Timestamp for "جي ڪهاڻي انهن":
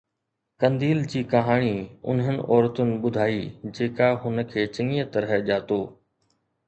1.13-2.39